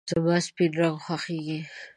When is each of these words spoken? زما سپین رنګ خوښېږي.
زما 0.09 0.35
سپین 0.47 0.71
رنګ 0.79 0.97
خوښېږي. 1.05 1.59